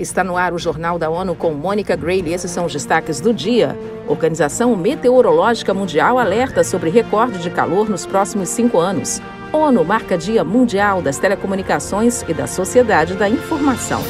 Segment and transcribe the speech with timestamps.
[0.00, 2.32] Está no ar o Jornal da ONU com Mônica Grayle.
[2.32, 3.78] Esses são os destaques do dia.
[4.08, 9.20] Organização Meteorológica Mundial alerta sobre recorde de calor nos próximos cinco anos.
[9.52, 14.00] ONU marca Dia Mundial das Telecomunicações e da Sociedade da Informação.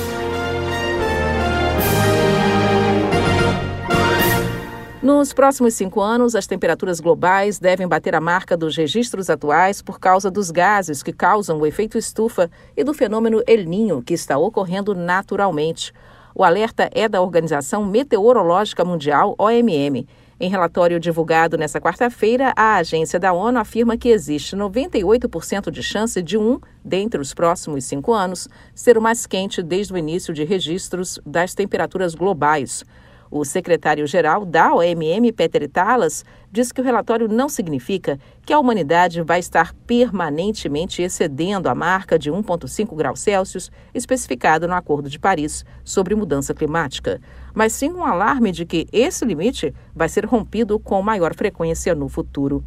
[5.02, 9.98] Nos próximos cinco anos, as temperaturas globais devem bater a marca dos registros atuais por
[9.98, 14.36] causa dos gases que causam o efeito estufa e do fenômeno El Ninho, que está
[14.36, 15.90] ocorrendo naturalmente.
[16.34, 20.06] O alerta é da Organização Meteorológica Mundial, OMM.
[20.38, 26.20] Em relatório divulgado nesta quarta-feira, a agência da ONU afirma que existe 98% de chance
[26.20, 30.44] de um, dentre os próximos cinco anos, ser o mais quente desde o início de
[30.44, 32.84] registros das temperaturas globais.
[33.30, 39.22] O secretário-geral da OMM, Peter Talas, diz que o relatório não significa que a humanidade
[39.22, 45.64] vai estar permanentemente excedendo a marca de 1,5 graus Celsius especificada no Acordo de Paris
[45.84, 47.20] sobre mudança climática,
[47.54, 52.08] mas sim um alarme de que esse limite vai ser rompido com maior frequência no
[52.08, 52.64] futuro.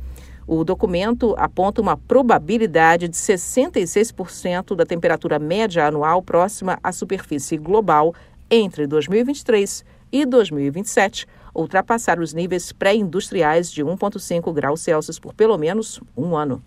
[0.47, 8.14] O documento aponta uma probabilidade de 66% da temperatura média anual próxima à superfície global
[8.50, 11.25] entre 2023 e 2027
[11.56, 16.64] ultrapassar os níveis pré-industriais de 1,5 graus Celsius por pelo menos um ano.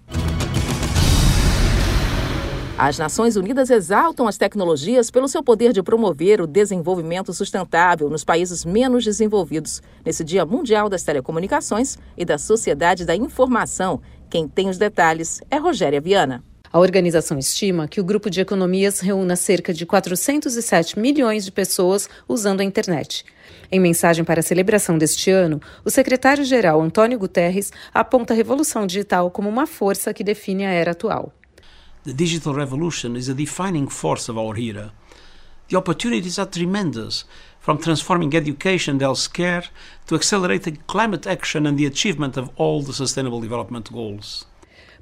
[2.78, 8.22] As Nações Unidas exaltam as tecnologias pelo seu poder de promover o desenvolvimento sustentável nos
[8.22, 14.02] países menos desenvolvidos, nesse Dia Mundial das Telecomunicações e da Sociedade da Informação.
[14.28, 16.44] Quem tem os detalhes é Rogéria Viana.
[16.76, 22.06] A organização estima que o grupo de economias reúna cerca de 407 milhões de pessoas
[22.28, 23.24] usando a internet.
[23.72, 29.30] Em mensagem para a celebração deste ano, o secretário-geral Antônio Guterres aponta a revolução digital
[29.30, 31.32] como uma força que define a era atual.
[32.04, 34.92] The digital revolution is a defining force of our era.
[35.70, 37.24] The opportunities are tremendous,
[37.58, 39.64] from transforming education and healthcare
[40.08, 44.44] to accelerating climate action and the achievement of all the sustainable development goals.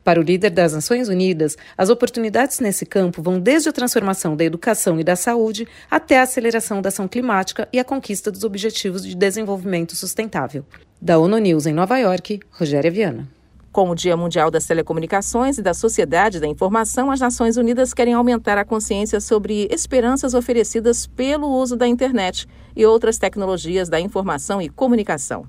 [0.04, 4.44] Para o líder das Nações Unidas, as oportunidades nesse campo vão desde a transformação da
[4.44, 9.02] educação e da saúde até a aceleração da ação climática e a conquista dos Objetivos
[9.02, 10.62] de Desenvolvimento Sustentável.
[11.00, 13.26] Da ONU News em Nova York, Rogéria Viana.
[13.72, 18.14] Com o Dia Mundial das Telecomunicações e da Sociedade da Informação, as Nações Unidas querem
[18.14, 24.60] aumentar a consciência sobre esperanças oferecidas pelo uso da internet e outras tecnologias da informação
[24.60, 25.46] e comunicação.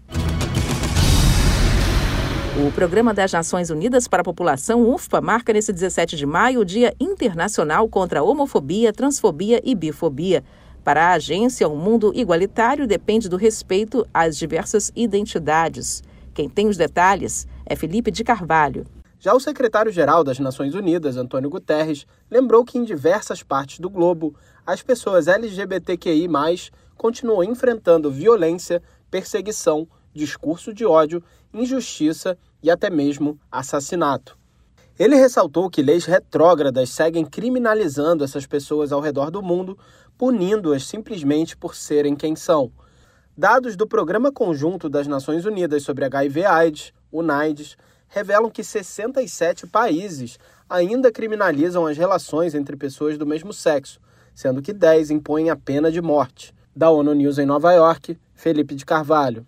[2.66, 6.66] O Programa das Nações Unidas para a População, UFPA, marca nesse 17 de maio o
[6.66, 10.44] Dia Internacional contra a Homofobia, Transfobia e Bifobia.
[10.84, 16.02] Para a agência, um mundo igualitário depende do respeito às diversas identidades.
[16.34, 18.88] Quem tem os detalhes é Felipe de Carvalho.
[19.20, 24.34] Já o secretário-geral das Nações Unidas, Antônio Guterres, lembrou que em diversas partes do globo,
[24.66, 26.28] as pessoas LGBTQI,
[26.98, 31.22] continuam enfrentando violência, perseguição, discurso de ódio,
[31.54, 34.38] injustiça e até mesmo assassinato.
[34.98, 39.78] Ele ressaltou que leis retrógradas seguem criminalizando essas pessoas ao redor do mundo,
[40.18, 42.72] punindo-as simplesmente por serem quem são.
[43.38, 47.76] Dados do Programa Conjunto das Nações Unidas sobre HIV/AIDS, UNAIDS,
[48.08, 50.40] revelam que 67 países
[50.70, 54.00] ainda criminalizam as relações entre pessoas do mesmo sexo,
[54.34, 56.56] sendo que 10 impõem a pena de morte.
[56.74, 59.46] Da ONU News em Nova York, Felipe de Carvalho.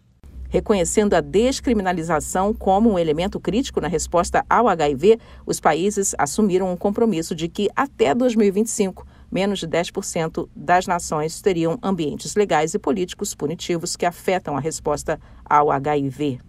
[0.50, 6.78] Reconhecendo a descriminalização como um elemento crítico na resposta ao HIV, os países assumiram um
[6.78, 13.36] compromisso de que até 2025, menos de 10% das nações teriam ambientes legais e políticos
[13.36, 16.40] punitivos que afetam a resposta ao HIV.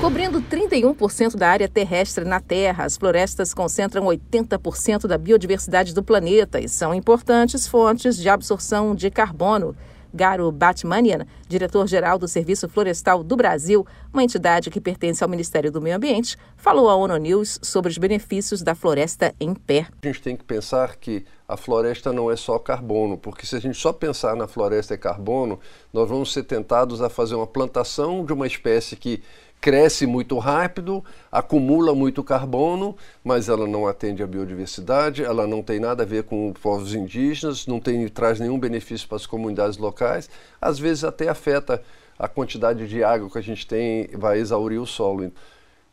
[0.00, 6.60] Cobrindo 31% da área terrestre na Terra, as florestas concentram 80% da biodiversidade do planeta
[6.60, 9.74] e são importantes fontes de absorção de carbono.
[10.14, 15.80] Garo Batmanian, diretor-geral do Serviço Florestal do Brasil, uma entidade que pertence ao Ministério do
[15.80, 19.88] Meio Ambiente, falou à ONU News sobre os benefícios da floresta em pé.
[20.02, 23.60] A gente tem que pensar que a floresta não é só carbono, porque se a
[23.60, 25.58] gente só pensar na floresta e carbono,
[25.92, 29.22] nós vamos ser tentados a fazer uma plantação de uma espécie que
[29.64, 31.02] cresce muito rápido,
[31.32, 32.94] acumula muito carbono,
[33.24, 36.94] mas ela não atende à biodiversidade, ela não tem nada a ver com os povos
[36.94, 40.28] indígenas, não tem, traz nenhum benefício para as comunidades locais,
[40.60, 41.82] às vezes até afeta
[42.18, 45.32] a quantidade de água que a gente tem, vai exaurir o solo.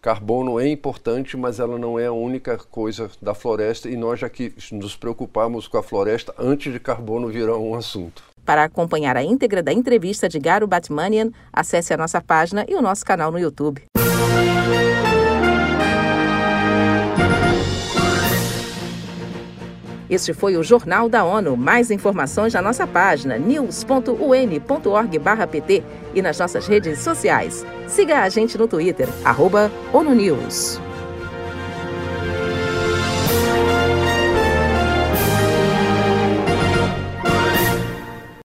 [0.02, 4.28] Carbono é importante, mas ela não é a única coisa da floresta e nós já
[4.28, 8.31] que nos preocupamos com a floresta antes de carbono virar um assunto.
[8.46, 12.82] Para acompanhar a íntegra da entrevista de Garo Batmanian, acesse a nossa página e o
[12.82, 13.84] nosso canal no YouTube.
[20.12, 21.56] Este foi o Jornal da ONU.
[21.56, 25.84] Mais informações na nossa página news.un.org/pt
[26.14, 27.66] e nas nossas redes sociais.
[27.88, 30.82] Siga a gente no Twitter, arroba ONU News.